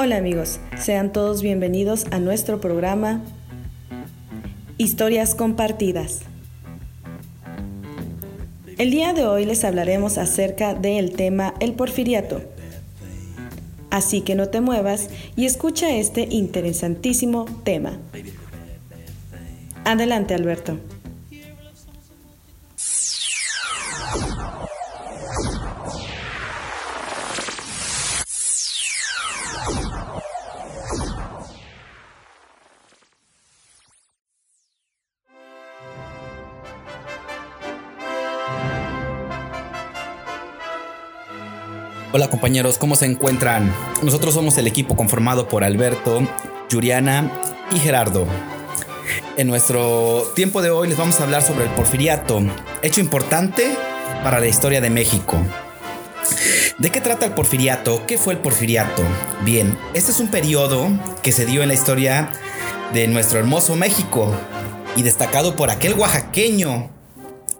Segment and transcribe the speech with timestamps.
[0.00, 3.20] Hola amigos, sean todos bienvenidos a nuestro programa
[4.76, 6.20] Historias Compartidas.
[8.76, 12.42] El día de hoy les hablaremos acerca del tema el porfiriato.
[13.90, 17.98] Así que no te muevas y escucha este interesantísimo tema.
[19.84, 20.78] Adelante Alberto.
[42.10, 43.70] Hola compañeros, ¿cómo se encuentran?
[44.02, 46.26] Nosotros somos el equipo conformado por Alberto,
[46.70, 47.30] Yuriana
[47.70, 48.26] y Gerardo.
[49.36, 52.40] En nuestro tiempo de hoy les vamos a hablar sobre el porfiriato,
[52.80, 53.76] hecho importante
[54.24, 55.36] para la historia de México.
[56.78, 58.06] ¿De qué trata el porfiriato?
[58.06, 59.02] ¿Qué fue el porfiriato?
[59.44, 60.88] Bien, este es un periodo
[61.22, 62.30] que se dio en la historia
[62.94, 64.34] de nuestro hermoso México
[64.96, 66.88] y destacado por aquel oaxaqueño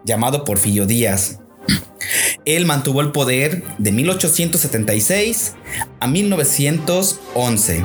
[0.04, 1.38] llamado Porfirio Díaz
[2.56, 5.54] él mantuvo el poder de 1876
[6.00, 7.84] a 1911,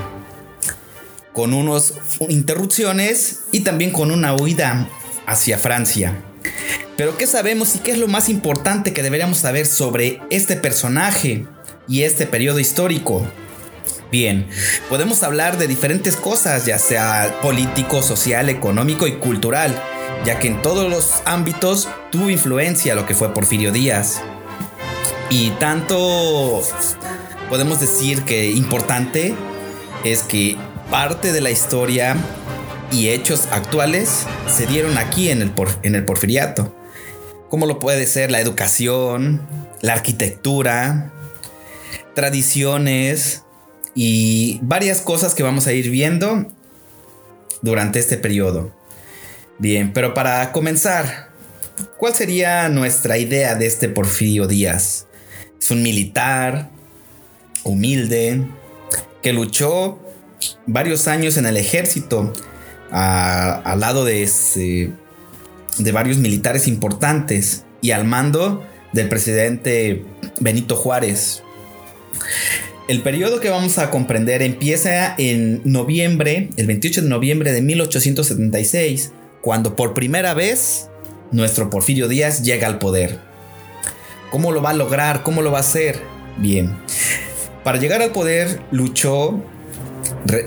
[1.34, 1.94] con unas
[2.30, 4.88] interrupciones y también con una huida
[5.26, 6.18] hacia Francia.
[6.96, 11.46] Pero ¿qué sabemos y qué es lo más importante que deberíamos saber sobre este personaje
[11.88, 13.26] y este periodo histórico?
[14.12, 14.48] Bien,
[14.90, 19.76] podemos hablar de diferentes cosas, ya sea político, social, económico y cultural,
[20.24, 24.22] ya que en todos los ámbitos tuvo influencia lo que fue Porfirio Díaz.
[25.36, 26.62] Y tanto
[27.50, 29.34] podemos decir que importante
[30.04, 30.56] es que
[30.92, 32.16] parte de la historia
[32.92, 36.76] y hechos actuales se dieron aquí en el, en el porfiriato.
[37.50, 39.42] Como lo puede ser la educación,
[39.82, 41.12] la arquitectura,
[42.14, 43.42] tradiciones
[43.96, 46.46] y varias cosas que vamos a ir viendo
[47.64, 48.72] durante este periodo.
[49.58, 51.30] Bien, pero para comenzar,
[51.98, 55.08] ¿cuál sería nuestra idea de este Porfirio Díaz?
[55.64, 56.70] Es un militar
[57.64, 58.42] humilde
[59.22, 59.98] que luchó
[60.68, 62.34] varios años en el ejército
[62.92, 64.30] al lado de,
[65.78, 70.04] de varios militares importantes y al mando del presidente
[70.42, 71.44] Benito Juárez.
[72.90, 79.14] El periodo que vamos a comprender empieza en noviembre, el 28 de noviembre de 1876,
[79.40, 80.90] cuando por primera vez
[81.32, 83.33] nuestro Porfirio Díaz llega al poder.
[84.34, 85.22] ¿Cómo lo va a lograr?
[85.22, 86.02] ¿Cómo lo va a hacer?
[86.38, 86.76] Bien.
[87.64, 89.40] Para llegar al poder luchó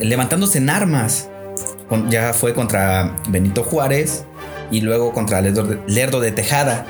[0.00, 1.28] levantándose en armas.
[2.08, 4.24] ya fue contra Benito Juárez
[4.72, 6.84] y luego contra Lerdo de, Tejada.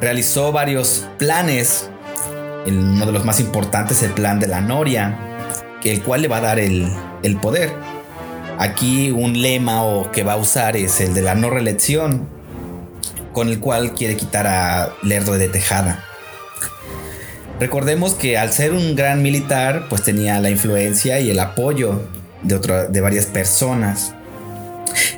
[0.00, 1.90] Realizó varios planes.
[2.66, 5.18] uno de los más importantes, el plan de la Noria,
[5.84, 6.90] el cual le va a dar el,
[7.22, 7.70] el poder.
[8.58, 12.33] Aquí un lema o que va a usar es el de la no reelección
[13.34, 16.02] con el cual quiere quitar a Lerdo de Tejada.
[17.60, 22.02] Recordemos que al ser un gran militar, pues tenía la influencia y el apoyo
[22.42, 22.58] de,
[22.88, 24.14] de varias personas.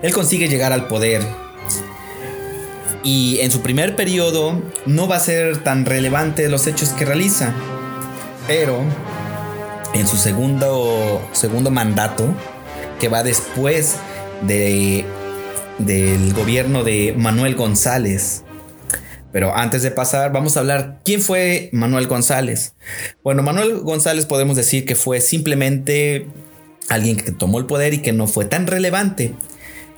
[0.03, 1.23] Él consigue llegar al poder.
[3.03, 7.53] Y en su primer periodo no va a ser tan relevante los hechos que realiza.
[8.49, 8.83] Pero
[9.95, 12.35] en su segundo, segundo mandato,
[12.99, 13.97] que va después
[14.43, 15.05] de
[15.79, 18.43] del gobierno de Manuel González.
[19.33, 22.75] Pero antes de pasar, vamos a hablar quién fue Manuel González.
[23.23, 26.27] Bueno, Manuel González podemos decir que fue simplemente
[26.89, 29.35] alguien que tomó el poder y que no fue tan relevante.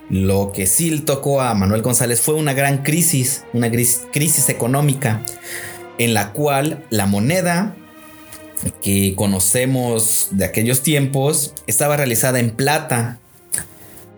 [0.09, 5.21] Lo que sí tocó a Manuel González fue una gran crisis, una crisis económica,
[5.99, 7.75] en la cual la moneda
[8.81, 13.19] que conocemos de aquellos tiempos estaba realizada en plata.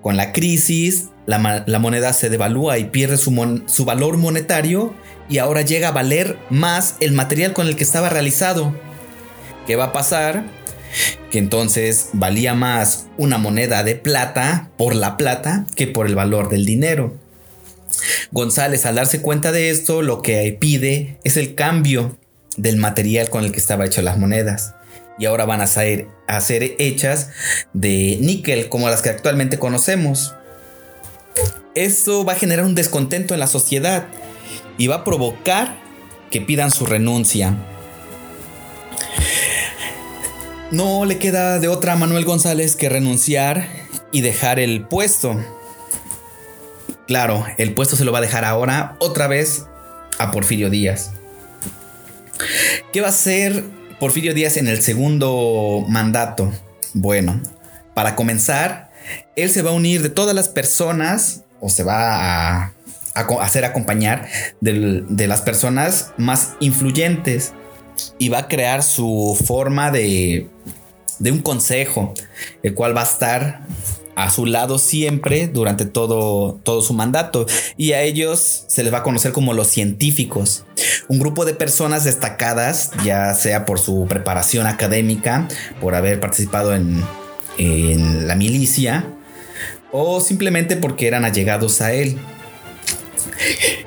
[0.02, 4.94] Con la crisis, la, moneda se devalúa y pierde su, su valor monetario
[5.30, 8.76] y ahora llega a valer más el material con el que estaba realizado.
[9.68, 10.44] ¿Qué va a pasar?
[11.30, 16.50] Que entonces valía más una moneda de plata por la plata que por el valor
[16.50, 17.18] del dinero.
[18.32, 22.18] González al darse cuenta de esto lo que pide es el cambio
[22.58, 24.76] del material con el que estaba hecho las monedas.
[25.18, 27.30] Y ahora van a ser, a ser hechas
[27.74, 30.34] de níquel como las que actualmente conocemos.
[31.76, 34.08] Eso va a generar un descontento en la sociedad
[34.78, 35.78] y va a provocar
[36.30, 37.56] que pidan su renuncia.
[40.72, 43.68] No le queda de otra a Manuel González que renunciar
[44.12, 45.40] y dejar el puesto.
[47.08, 49.66] Claro, el puesto se lo va a dejar ahora otra vez
[50.18, 51.12] a Porfirio Díaz.
[52.94, 53.64] ¿Qué va a hacer
[54.02, 56.52] Porfirio Díaz en el segundo mandato.
[56.96, 57.40] Bueno,
[57.94, 58.90] para comenzar,
[59.36, 62.74] él se va a unir de todas las personas o se va a,
[63.42, 64.28] hacer acompañar
[64.62, 67.54] de las personas más influyentes
[68.20, 70.50] y va a crear su forma de,
[71.20, 72.14] de un consejo,
[72.64, 73.62] el cual va a estar
[74.16, 77.46] a su lado siempre durante todo, todo su mandato.
[77.78, 80.66] Y a ellos se les va a conocer como los científicos,
[81.08, 85.48] un grupo de personas destacadas, ya sea por su preparación académica,
[85.80, 87.04] por haber participado en,
[87.58, 89.06] en la milicia
[89.92, 92.18] o simplemente porque eran allegados a él.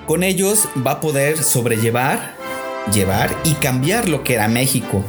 [0.07, 2.35] Con ellos va a poder sobrellevar,
[2.93, 5.05] llevar y cambiar lo que era México.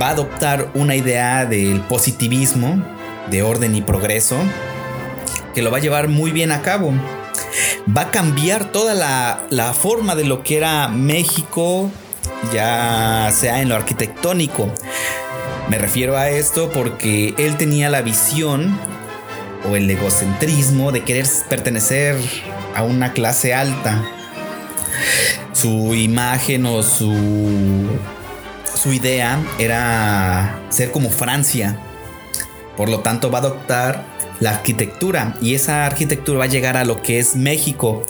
[0.00, 2.82] Va a adoptar una idea del positivismo,
[3.30, 4.36] de orden y progreso,
[5.54, 6.92] que lo va a llevar muy bien a cabo.
[7.96, 11.90] Va a cambiar toda la, forma de lo que era México,
[12.52, 14.72] ya sea en lo arquitectónico.
[15.68, 18.78] Me refiero a esto porque él tenía la visión
[19.68, 22.16] o el egocentrismo de querer pertenecer
[22.74, 24.04] a una clase alta.
[25.52, 27.88] Su imagen o su,
[28.74, 31.78] su idea era ser como Francia.
[32.76, 34.04] Por lo tanto va a adoptar
[34.40, 38.04] la arquitectura y esa arquitectura va a llegar a lo que es México.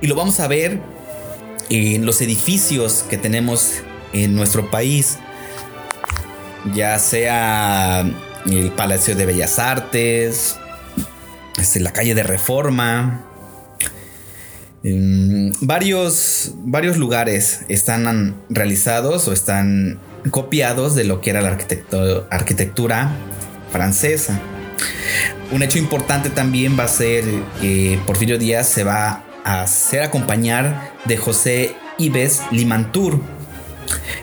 [0.00, 0.80] Y lo vamos a ver
[1.68, 5.18] en los edificios que tenemos en nuestro país.
[6.74, 8.04] Ya sea
[8.46, 10.59] el Palacio de Bellas Artes,
[11.60, 13.24] este, la calle de Reforma.
[15.60, 21.56] varios, varios lugares están realizados o están copiados de lo que era la
[22.30, 23.10] arquitectura
[23.70, 24.40] francesa.
[25.52, 27.24] Un hecho importante también va a ser
[27.60, 33.20] que Porfirio Díaz se va a hacer acompañar de José Ives Limantur.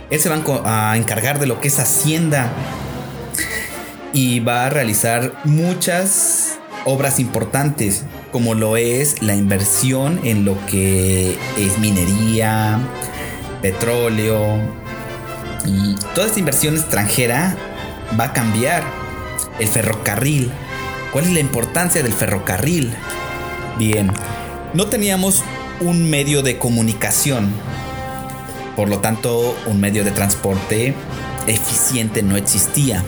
[0.10, 2.52] Él se va a encargar de lo que es Hacienda
[4.14, 6.47] y va a realizar muchas
[6.88, 12.80] obras importantes, como lo es la inversión en lo que es minería,
[13.62, 14.58] petróleo.
[15.66, 17.58] Y toda esta inversión extranjera
[18.18, 18.84] va a cambiar
[19.60, 20.50] el ferrocarril.
[21.12, 22.94] ¿Cuál es la importancia del ferrocarril?
[23.78, 24.10] Bien,
[24.74, 25.44] no teníamos
[25.82, 27.52] un medio de comunicación.
[28.78, 30.94] Por lo tanto, un medio de transporte
[31.48, 33.04] eficiente no existía.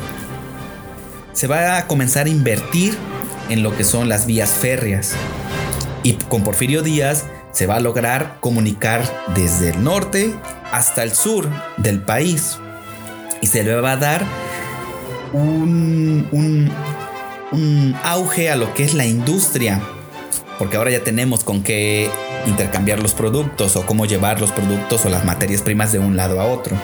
[1.32, 2.98] Se va a comenzar a invertir
[3.50, 5.14] en lo que son las vías férreas.
[6.04, 9.04] Y con Porfirio Díaz se va a lograr comunicar
[9.36, 10.34] desde el norte
[10.72, 12.58] hasta el sur del país.
[13.42, 14.26] Y se le va a dar
[15.34, 19.82] un, un, auge a lo que es la industria.
[20.58, 22.10] Porque ahora ya tenemos con qué
[22.46, 26.40] intercambiar los productos o cómo llevar los productos o las materias primas de un lado
[26.40, 26.78] a otro.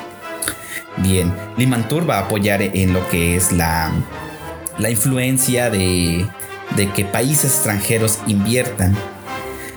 [0.97, 3.91] Bien, Limantur va a apoyar en lo que es la,
[4.77, 6.25] la influencia de,
[6.75, 8.95] de que países extranjeros inviertan.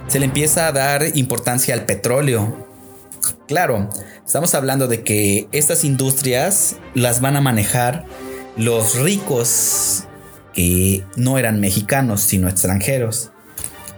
[0.09, 2.67] Se le empieza a dar importancia al petróleo.
[3.47, 3.91] Claro,
[4.27, 8.07] estamos hablando de que estas industrias las van a manejar
[8.57, 10.05] los ricos
[10.55, 13.31] que no eran mexicanos, sino extranjeros,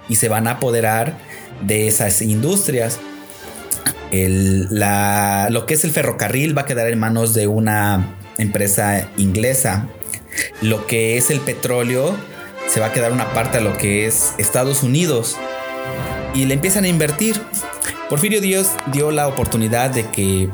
[0.08, 1.16] y se van a apoderar
[1.62, 2.98] de esas industrias.
[4.10, 9.88] lo que es el ferrocarril va a quedar en manos de una empresa inglesa.
[10.60, 12.16] Lo que es el petróleo
[12.70, 15.36] se va a quedar una parte a lo que es Estados Unidos.
[16.34, 17.40] Y le empiezan a invertir.
[18.08, 20.48] Porfirio Díaz dio la oportunidad de que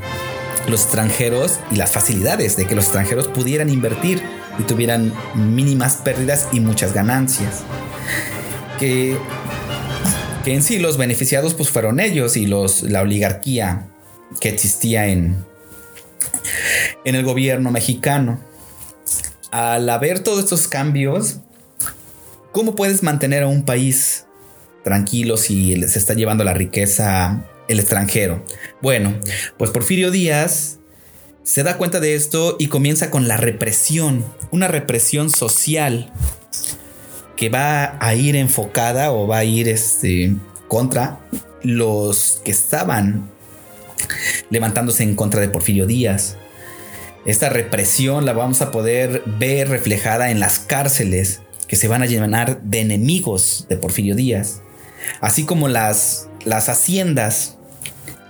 [0.66, 4.22] los extranjeros y las facilidades de que los extranjeros pudieran invertir
[4.58, 7.62] y tuvieran mínimas pérdidas y muchas ganancias.
[8.78, 9.18] Que,
[10.44, 13.88] que en sí los beneficiados pues fueron ellos y los, la oligarquía
[14.40, 15.44] que existía en,
[17.04, 18.40] en el gobierno mexicano.
[19.50, 21.40] Al haber todos estos cambios,
[22.56, 24.24] ¿cómo puedes mantener a un país
[24.82, 28.42] tranquilo si se está llevando la riqueza el extranjero.
[28.80, 29.20] Bueno,
[29.58, 30.78] pues Porfirio Díaz
[31.42, 36.10] se da cuenta de esto y comienza con la represión, una represión social
[37.36, 40.34] que va a ir enfocada o va a ir este,
[40.66, 41.20] contra
[41.62, 43.30] los que estaban
[44.48, 46.38] levantándose en contra de Porfirio Díaz.
[47.26, 52.06] Esta represión la vamos a poder ver reflejada en las cárceles que se van a
[52.06, 54.60] llenar de enemigos de Porfirio Díaz,
[55.20, 57.54] así como las, las haciendas.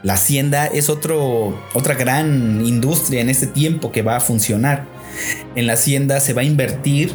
[0.03, 4.87] La hacienda es otro, otra gran industria en este tiempo que va a funcionar.
[5.57, 7.13] En la hacienda se va a invertir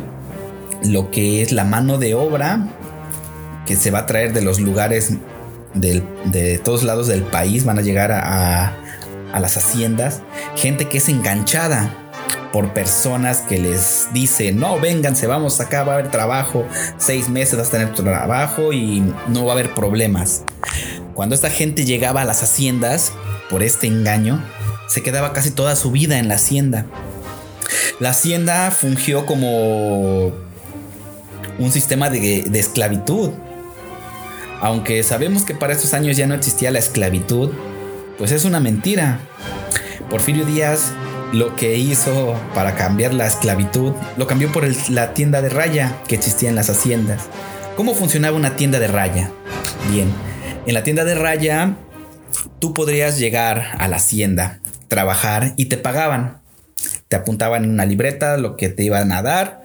[0.83, 2.67] lo que es la mano de obra
[3.65, 5.13] que se va a traer de los lugares
[5.73, 8.75] de todos lados del país, van a llegar a,
[9.31, 10.21] a las haciendas.
[10.55, 12.10] Gente que es enganchada
[12.51, 16.65] por personas que les dicen, no, vénganse, vamos acá, va a haber trabajo,
[16.97, 20.43] seis meses vas a tener tu trabajo y no va a haber problemas.
[21.13, 23.13] Cuando esta gente llegaba a las haciendas,
[23.49, 24.41] por este engaño,
[24.87, 26.85] se quedaba casi toda su vida en la hacienda.
[27.99, 30.27] La hacienda fungió como
[31.59, 33.31] un sistema de, de esclavitud.
[34.61, 37.51] Aunque sabemos que para estos años ya no existía la esclavitud,
[38.17, 39.19] pues es una mentira.
[40.09, 40.93] Porfirio Díaz
[41.33, 46.15] lo que hizo para cambiar la esclavitud lo cambió por la tienda de raya que
[46.15, 47.23] existía en las haciendas.
[47.75, 49.31] ¿Cómo funcionaba una tienda de raya?
[49.91, 50.11] Bien,
[50.65, 51.75] en la tienda de raya
[52.59, 56.41] tú podrías llegar a la hacienda, trabajar y te pagaban.
[57.07, 59.61] Te apuntaban en una libreta lo que te iban a dar,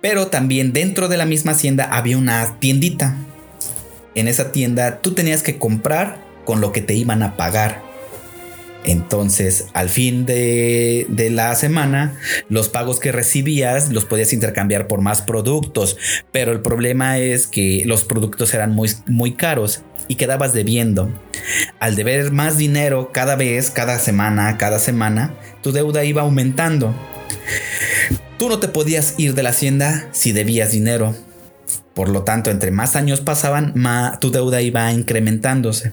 [0.00, 3.16] pero también dentro de la misma hacienda había una tiendita.
[4.14, 7.82] En esa tienda tú tenías que comprar con lo que te iban a pagar.
[8.84, 15.22] Entonces, al fin de, la semana, los pagos que recibías los podías intercambiar por más
[15.22, 15.96] productos,
[16.32, 21.10] pero el problema es que los productos eran muy, muy caros y quedabas debiendo.
[21.80, 26.94] Al deber más dinero cada vez, cada semana, cada semana, tu deuda iba aumentando.
[28.38, 31.14] Tú no te podías ir de la hacienda si debías dinero.
[31.94, 35.92] Por lo tanto, entre más años pasaban, más tu deuda iba incrementándose.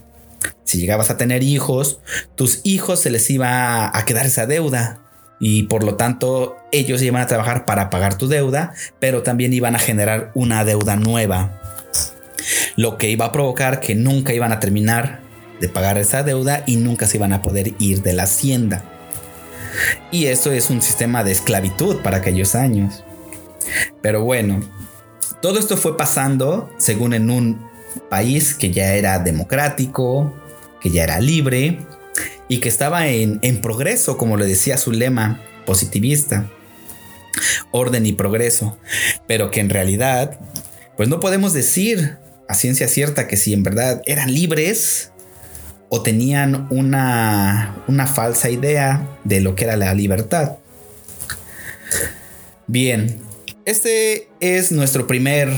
[0.63, 1.99] Si llegabas a tener hijos,
[2.35, 5.01] tus hijos se les iba a quedar esa deuda
[5.39, 9.75] y por lo tanto ellos iban a trabajar para pagar tu deuda, pero también iban
[9.75, 11.59] a generar una deuda nueva.
[12.75, 15.21] Lo que iba a provocar que nunca iban a terminar
[15.59, 18.83] de pagar esa deuda y nunca se iban a poder ir de la hacienda.
[20.11, 23.03] Y esto es un sistema de esclavitud para aquellos años.
[24.01, 24.61] Pero bueno,
[25.41, 27.70] todo esto fue pasando según en un
[28.09, 30.33] país que ya era democrático,
[30.81, 31.79] que ya era libre
[32.47, 36.49] y que estaba en, progreso, como le decía su lema positivista,
[37.71, 38.77] orden y progreso,
[39.27, 40.39] pero que en realidad,
[40.97, 42.17] pues no podemos decir
[42.49, 45.11] a ciencia cierta que si en verdad eran libres
[45.87, 50.57] o tenían una, una falsa idea de lo que era la libertad.
[52.67, 53.21] Bien,
[53.65, 55.49] este es nuestro primer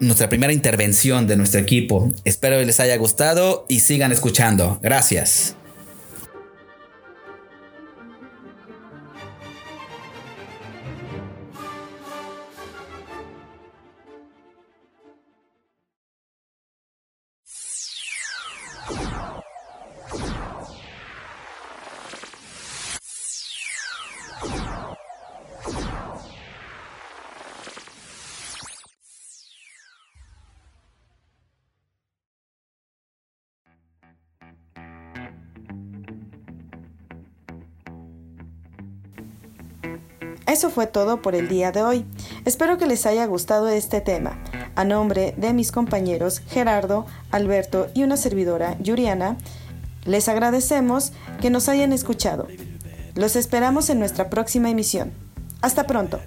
[0.00, 2.12] nuestra primera intervención de nuestro equipo.
[2.24, 4.78] Espero que les haya gustado y sigan escuchando.
[4.82, 5.56] Gracias.
[40.50, 42.04] Eso fue todo por el día de hoy.
[42.44, 44.42] Espero que les haya gustado este tema.
[44.74, 49.36] A nombre de mis compañeros Gerardo, Alberto y una servidora, Yuriana,
[50.06, 52.48] les agradecemos que nos hayan escuchado.
[53.14, 55.12] Los esperamos en nuestra próxima emisión.
[55.62, 56.18] Hasta pronto.